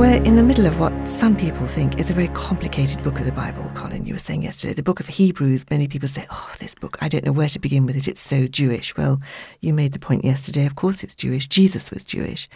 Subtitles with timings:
[0.00, 3.26] We're in the middle of what some people think is a very complicated book of
[3.26, 4.06] the Bible, Colin.
[4.06, 5.66] You were saying yesterday, the book of Hebrews.
[5.68, 8.08] Many people say, oh, this book, I don't know where to begin with it.
[8.08, 8.96] It's so Jewish.
[8.96, 9.20] Well,
[9.60, 10.64] you made the point yesterday.
[10.64, 11.48] Of course, it's Jewish.
[11.48, 12.48] Jesus was Jewish.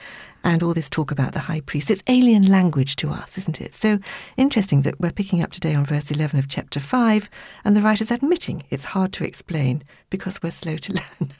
[0.43, 3.75] And all this talk about the high priest, it's alien language to us, isn't it?
[3.75, 3.99] So
[4.39, 7.29] interesting that we're picking up today on verse 11 of chapter 5,
[7.63, 11.31] and the writer's admitting it's hard to explain because we're slow to learn.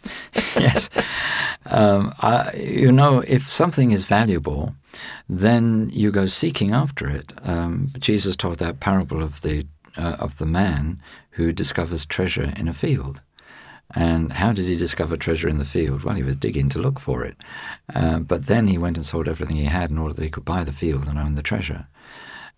[0.55, 0.91] yes.
[1.65, 4.75] Um, I, you know, if something is valuable,
[5.29, 7.33] then you go seeking after it.
[7.43, 12.69] Um, Jesus told that parable of the uh, of the man who discovers treasure in
[12.69, 13.23] a field.
[13.95, 16.03] And how did he discover treasure in the field?
[16.03, 17.37] Well, he was digging to look for it.
[17.95, 20.45] Uh, but then he went and sold everything he had in order that he could
[20.45, 21.87] buy the field and own the treasure.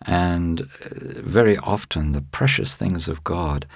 [0.02, 3.66] And uh, very often, the precious things of God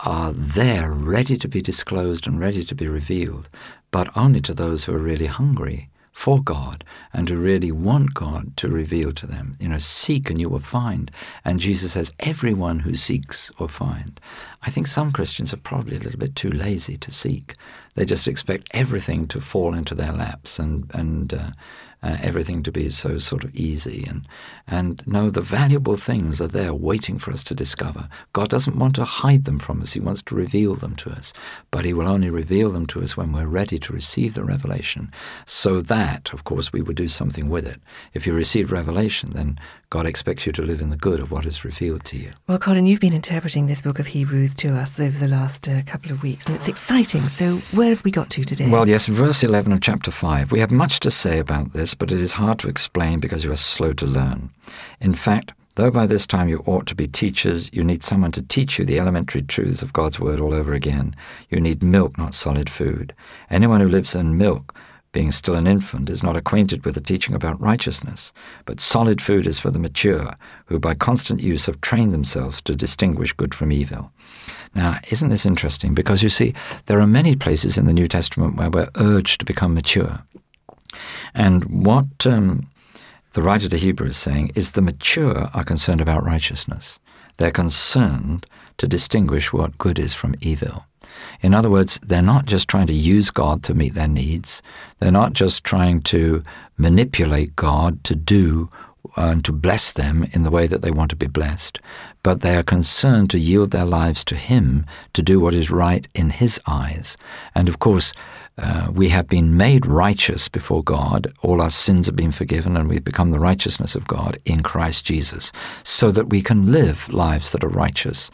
[0.00, 3.50] are there, ready to be disclosed and ready to be revealed,
[3.90, 8.56] but only to those who are really hungry for God and to really want God
[8.58, 9.56] to reveal to them.
[9.60, 11.10] You know, seek and you will find.
[11.44, 14.20] And Jesus says, everyone who seeks will find.
[14.62, 17.54] I think some Christians are probably a little bit too lazy to seek.
[17.94, 21.50] They just expect everything to fall into their laps and, and uh,
[22.02, 24.04] uh, everything to be so sort of easy.
[24.08, 24.26] And,
[24.66, 28.08] and no, the valuable things are there waiting for us to discover.
[28.32, 31.32] God doesn't want to hide them from us, He wants to reveal them to us.
[31.70, 35.12] But He will only reveal them to us when we're ready to receive the revelation,
[35.46, 37.80] so that, of course, we would do something with it.
[38.14, 39.58] If you receive revelation, then
[39.90, 42.30] God expects you to live in the good of what is revealed to you.
[42.46, 45.82] Well, Colin, you've been interpreting this book of Hebrews to us over the last uh,
[45.82, 47.28] couple of weeks, and it's exciting.
[47.28, 48.70] So, where have we got to today?
[48.70, 50.52] Well, yes, verse 11 of chapter 5.
[50.52, 53.50] We have much to say about this, but it is hard to explain because you
[53.50, 54.50] are slow to learn.
[55.00, 58.42] In fact, Though by this time you ought to be teachers, you need someone to
[58.42, 61.14] teach you the elementary truths of God's Word all over again.
[61.48, 63.14] You need milk, not solid food.
[63.48, 64.74] Anyone who lives on milk
[65.12, 68.32] being still an infant, is not acquainted with the teaching about righteousness,
[68.64, 72.76] but solid food is for the mature, who by constant use have trained themselves to
[72.76, 74.12] distinguish good from evil.
[74.74, 75.94] Now, isn't this interesting?
[75.94, 76.54] Because you see,
[76.86, 80.20] there are many places in the New Testament where we're urged to become mature.
[81.34, 82.68] And what um,
[83.32, 87.00] the writer to Hebrews is saying is the mature are concerned about righteousness.
[87.36, 88.46] They're concerned
[88.78, 90.84] to distinguish what good is from evil.
[91.40, 94.62] In other words, they're not just trying to use God to meet their needs.
[94.98, 96.42] They're not just trying to
[96.76, 98.70] manipulate God to do
[99.16, 101.78] uh, and to bless them in the way that they want to be blessed,
[102.22, 106.06] but they are concerned to yield their lives to Him to do what is right
[106.14, 107.16] in His eyes.
[107.54, 108.12] And of course,
[108.60, 111.32] uh, we have been made righteous before God.
[111.40, 115.06] All our sins have been forgiven, and we've become the righteousness of God in Christ
[115.06, 115.50] Jesus,
[115.82, 118.30] so that we can live lives that are righteous.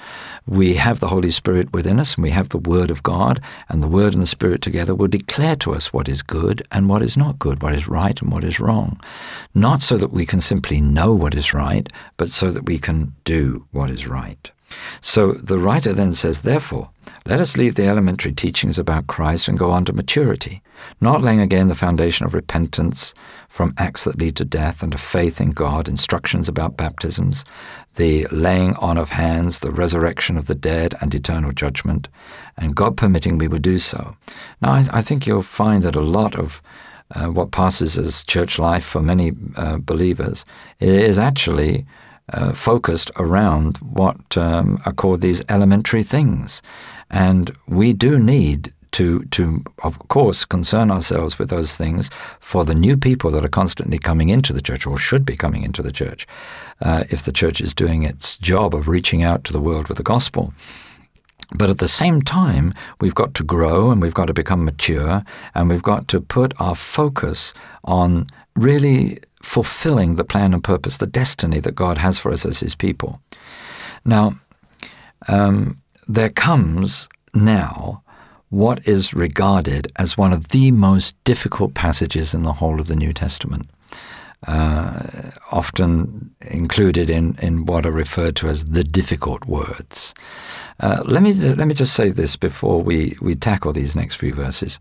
[0.46, 3.82] We have the Holy Spirit within us, and we have the Word of God, and
[3.82, 7.02] the Word and the Spirit together will declare to us what is good and what
[7.02, 9.00] is not good, what is right and what is wrong.
[9.54, 13.14] Not so that we can simply know what is right, but so that we can
[13.24, 14.50] do what is right.
[15.00, 16.90] So the writer then says, Therefore,
[17.24, 20.62] let us leave the elementary teachings about Christ and go on to maturity,
[21.00, 23.14] not laying again the foundation of repentance
[23.48, 27.44] from acts that lead to death and of faith in God, instructions about baptisms,
[27.96, 32.08] the laying on of hands, the resurrection of the dead, and eternal judgment,
[32.56, 34.16] and God permitting we would do so.
[34.60, 36.62] Now, I, I think you'll find that a lot of
[37.14, 40.44] uh, what passes as church life for many uh, believers
[40.80, 41.86] is actually
[42.32, 46.62] uh, focused around what um, are called these elementary things.
[47.10, 52.10] And we do need to, to, of course, concern ourselves with those things
[52.40, 55.62] for the new people that are constantly coming into the church or should be coming
[55.62, 56.26] into the church,
[56.80, 59.98] uh, if the church is doing its job of reaching out to the world with
[59.98, 60.54] the gospel.
[61.54, 65.22] But at the same time, we've got to grow and we've got to become mature
[65.54, 67.54] and we've got to put our focus
[67.84, 68.24] on
[68.56, 72.74] really fulfilling the plan and purpose, the destiny that God has for us as His
[72.74, 73.20] people.
[74.04, 74.38] Now,
[75.28, 78.02] um, there comes now
[78.48, 82.96] what is regarded as one of the most difficult passages in the whole of the
[82.96, 83.68] New Testament.
[84.46, 90.14] Uh, often included in, in what are referred to as the difficult words.
[90.78, 94.32] Uh, let me let me just say this before we, we tackle these next few
[94.32, 94.78] verses.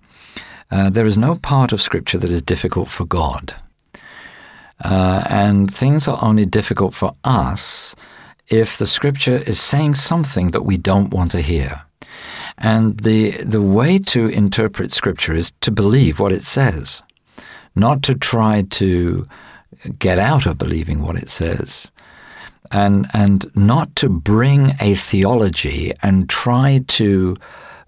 [0.70, 3.56] Uh, there is no part of Scripture that is difficult for God.
[4.84, 7.96] Uh, and things are only difficult for us
[8.48, 11.82] if the scripture is saying something that we don't want to hear.
[12.58, 17.04] And the, the way to interpret scripture is to believe what it says,
[17.76, 19.26] not to try to
[20.00, 21.92] get out of believing what it says.
[22.72, 27.36] and and not to bring a theology and try to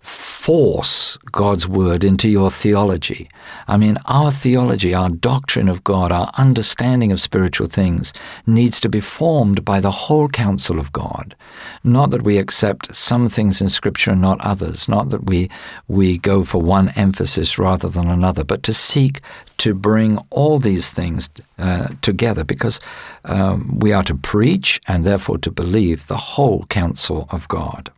[0.07, 3.29] force God's word into your theology.
[3.67, 8.13] I mean, our theology, our doctrine of God, our understanding of spiritual things
[8.45, 11.35] needs to be formed by the whole counsel of God.
[11.83, 15.49] Not that we accept some things in Scripture and not others, not that we,
[15.89, 19.19] we go for one emphasis rather than another, but to seek
[19.57, 22.79] to bring all these things uh, together because
[23.25, 27.91] um, we are to preach and therefore to believe the whole counsel of God.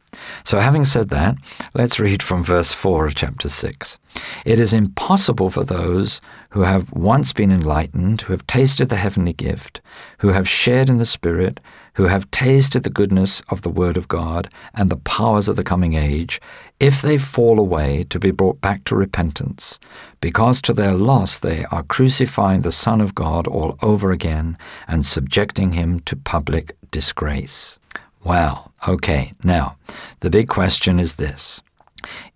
[0.43, 1.35] So, having said that,
[1.73, 3.97] let's read from verse 4 of chapter 6.
[4.45, 6.21] It is impossible for those
[6.51, 9.81] who have once been enlightened, who have tasted the heavenly gift,
[10.19, 11.59] who have shared in the Spirit,
[11.93, 15.63] who have tasted the goodness of the Word of God and the powers of the
[15.63, 16.39] coming age,
[16.79, 19.79] if they fall away, to be brought back to repentance,
[20.21, 24.57] because to their loss they are crucifying the Son of God all over again
[24.87, 27.79] and subjecting him to public disgrace.
[28.23, 29.77] Well, okay, now,
[30.19, 31.61] the big question is this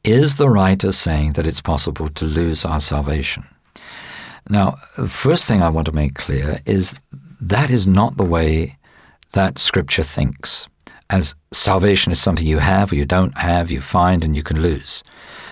[0.03, 3.45] Is the writer saying that it's possible to lose our salvation?
[4.49, 6.95] Now, the first thing I want to make clear is
[7.39, 8.77] that is not the way
[9.31, 10.67] that Scripture thinks,
[11.09, 14.61] as salvation is something you have or you don't have, you find and you can
[14.61, 15.03] lose.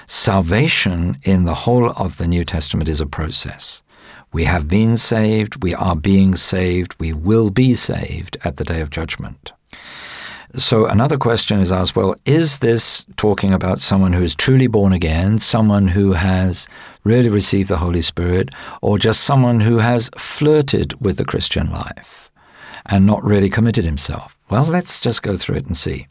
[0.08, 3.82] Salvation in the whole of the New Testament is a process.
[4.34, 8.82] We have been saved, we are being saved, we will be saved at the day
[8.82, 9.54] of judgment.
[10.56, 14.92] So another question is asked well, is this talking about someone who is truly born
[14.92, 16.68] again, someone who has
[17.06, 18.50] really received the Holy Spirit,
[18.82, 22.32] or just someone who has flirted with the Christian life
[22.86, 24.38] and not really committed himself?
[24.50, 26.08] Well, let's just go through it and see.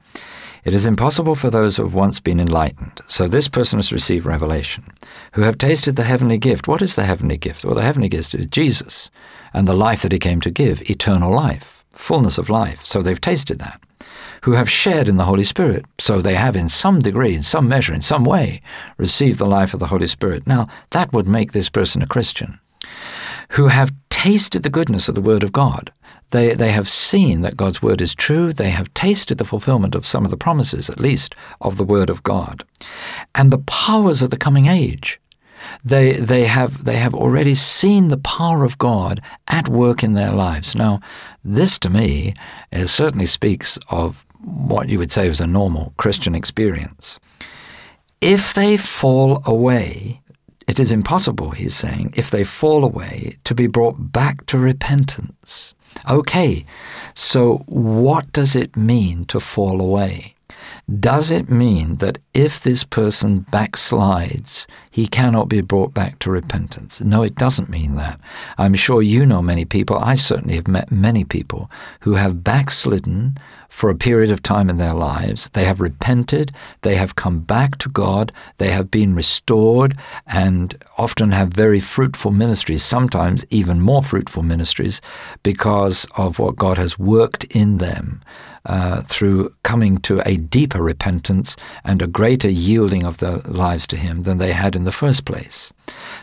[0.64, 3.02] It is impossible for those who have once been enlightened.
[3.06, 4.84] So this person has received revelation,
[5.32, 6.66] who have tasted the heavenly gift.
[6.66, 7.64] What is the heavenly gift?
[7.64, 9.10] Well, the heavenly gift is Jesus
[9.52, 12.82] and the life that he came to give, eternal life, fullness of life.
[12.84, 13.82] So they've tasted that
[14.42, 15.84] who have shared in the Holy Spirit.
[15.98, 18.62] So they have, in some degree, in some measure, in some way,
[18.96, 20.46] received the life of the Holy Spirit.
[20.46, 22.58] Now, that would make this person a Christian.
[23.50, 25.90] Who have tasted the goodness of the Word of God.
[26.30, 28.52] They, they have seen that God's Word is true.
[28.52, 32.10] They have tasted the fulfillment of some of the promises, at least, of the Word
[32.10, 32.62] of God.
[33.34, 35.18] And the powers of the coming age.
[35.84, 40.32] They, they, have, they have already seen the power of God at work in their
[40.32, 40.74] lives.
[40.74, 41.00] Now,
[41.42, 42.34] this to me
[42.84, 47.18] certainly speaks of what you would say was a normal Christian experience.
[48.20, 50.20] If they fall away,
[50.66, 55.74] it is impossible, he's saying, if they fall away, to be brought back to repentance.
[56.08, 56.64] Okay,
[57.14, 60.34] so what does it mean to fall away?
[60.98, 67.00] Does it mean that if this person backslides, he cannot be brought back to repentance?
[67.00, 68.20] No, it doesn't mean that.
[68.56, 73.36] I'm sure you know many people, I certainly have met many people who have backslidden
[73.68, 75.50] for a period of time in their lives.
[75.50, 79.96] They have repented, they have come back to God, they have been restored,
[80.26, 85.00] and often have very fruitful ministries, sometimes even more fruitful ministries,
[85.42, 88.22] because of what God has worked in them
[88.66, 93.96] uh, through coming to a deeper repentance and a greater yielding of their lives to
[93.96, 95.72] Him than they had in the first place.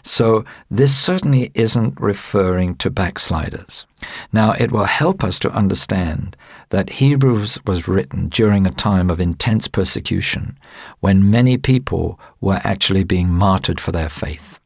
[0.03, 3.85] So, this certainly isn't referring to backsliders.
[4.31, 6.35] Now, it will help us to understand
[6.69, 10.57] that Hebrews was written during a time of intense persecution
[10.99, 14.59] when many people were actually being martyred for their faith.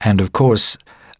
[0.00, 0.78] And of course,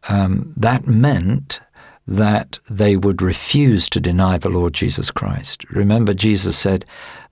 [0.09, 1.61] um, that meant
[2.07, 5.65] that they would refuse to deny the Lord Jesus Christ.
[5.71, 6.85] Remember, Jesus said,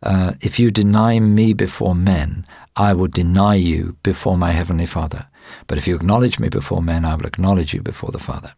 [0.02, 5.26] uh, If you deny me before men, I will deny you before my heavenly Father.
[5.66, 8.54] But if you acknowledge me before men, I will acknowledge you before the Father.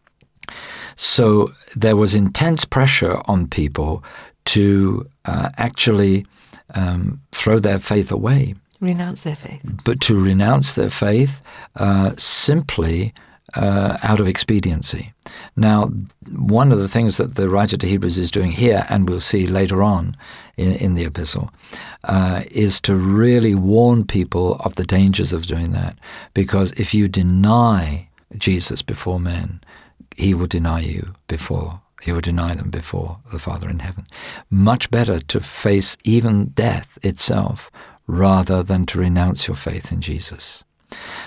[0.96, 4.04] So there was intense pressure on people
[4.44, 6.26] to uh, actually
[6.74, 8.54] um, throw their faith away.
[8.80, 9.62] Renounce their faith.
[9.84, 11.40] But to renounce their faith
[11.76, 13.12] uh, simply
[13.54, 15.12] uh, out of expediency.
[15.56, 15.90] Now,
[16.30, 19.46] one of the things that the writer to Hebrews is doing here, and we'll see
[19.46, 20.16] later on
[20.56, 21.50] in, in the epistle,
[22.04, 25.98] uh, is to really warn people of the dangers of doing that.
[26.32, 29.60] Because if you deny Jesus before men,
[30.16, 34.06] he will deny you before he will deny them before the Father in heaven.
[34.50, 37.70] Much better to face even death itself
[38.06, 40.64] rather than to renounce your faith in Jesus.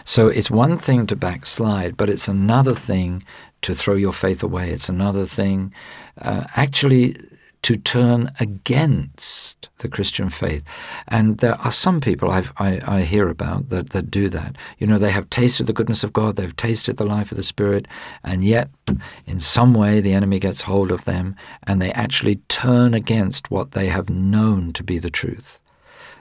[0.06, 3.24] So it's one thing to backslide, but it's another thing
[3.62, 4.72] to throw your faith away.
[4.72, 5.74] It's another thing,
[6.22, 7.18] uh, actually,
[7.64, 10.64] to turn against the Christian faith.
[11.08, 14.56] And there are some people I've, i I, hear about that, that do that.
[14.78, 17.44] You know, they have tasted the goodness of God, they've tasted the life of the
[17.44, 17.88] Spirit,
[18.24, 18.70] and yet
[19.26, 23.72] in some way the enemy gets hold of them and they actually turn against what
[23.72, 25.60] they have known to be the truth.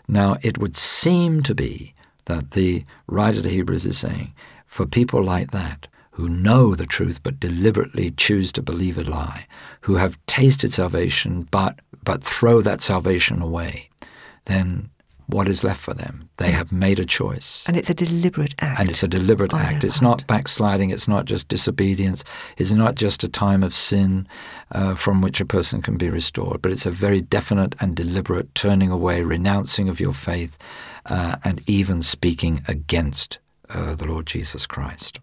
[0.09, 1.95] Now, it would seem to be
[2.27, 4.33] that the writer to Hebrews is saying,
[4.67, 9.47] for people like that, who know the truth but deliberately choose to believe a lie,
[9.83, 13.91] who have tasted salvation but but throw that salvation away,
[14.45, 14.89] then
[15.27, 16.31] what is left for them?
[16.37, 17.65] They have made a choice.
[17.67, 18.81] And it's a deliberate act.
[18.81, 19.83] And it's a deliberate act.
[19.83, 20.21] It's part.
[20.21, 20.91] not backsliding.
[20.91, 22.23] It's not just disobedience.
[22.57, 24.29] It's not just a time of sin
[24.71, 28.55] uh, from which a person can be restored, but it's a very definite and deliberate
[28.55, 30.57] turning away, renouncing of your faith,
[31.07, 35.21] uh, and even speaking against uh, the Lord Jesus Christ.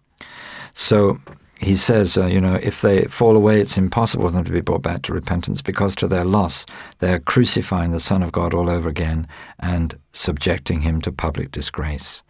[0.72, 1.18] So
[1.60, 4.60] he says, uh, you know, if they fall away, it's impossible for them to be
[4.60, 6.66] brought back to repentance because to their loss,
[6.98, 9.26] they're crucifying the Son of God all over again
[9.60, 12.22] and subjecting him to public disgrace.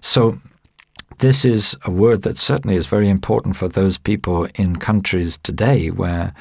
[0.00, 0.38] So,
[1.18, 5.90] this is a word that certainly is very important for those people in countries today
[5.90, 6.32] where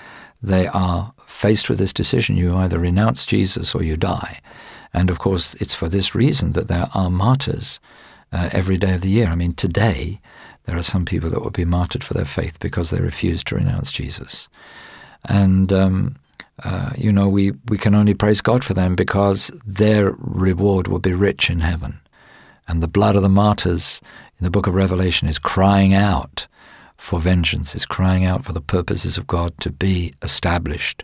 [0.43, 2.37] they are faced with this decision.
[2.37, 4.39] You either renounce Jesus or you die.
[4.93, 7.79] And of course, it's for this reason that there are martyrs
[8.31, 9.27] uh, every day of the year.
[9.27, 10.19] I mean, today,
[10.65, 13.55] there are some people that will be martyred for their faith because they refuse to
[13.55, 14.49] renounce Jesus.
[15.25, 16.17] And, um,
[16.63, 20.99] uh, you know, we, we can only praise God for them because their reward will
[20.99, 21.99] be rich in heaven.
[22.67, 24.01] And the blood of the martyrs
[24.39, 26.47] in the book of Revelation is crying out
[26.97, 31.03] for vengeance, is crying out for the purposes of God to be established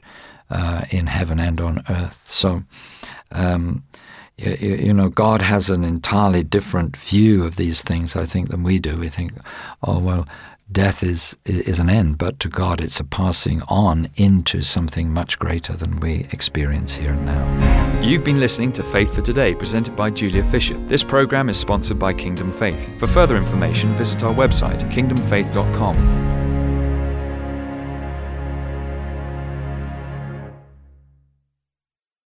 [0.53, 2.22] uh, in heaven and on earth.
[2.25, 2.63] So,
[3.31, 3.83] um,
[4.38, 8.63] you, you, know, God has an entirely different view of these things, I think, than
[8.63, 8.98] we do.
[8.98, 9.33] We think,
[9.81, 10.27] oh, well,
[10.72, 15.38] death is, is an end, but to God it's a passing on into something much
[15.39, 18.01] greater than we experience here and now.
[18.01, 20.77] You've been listening to Faith for Today, presented by Julia Fisher.
[20.88, 23.00] This program is sponsored by Kingdom Faith.
[23.00, 26.43] For further information, visit our website, kingdomfaith.com.